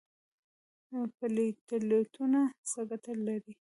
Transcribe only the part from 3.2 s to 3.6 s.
لري؟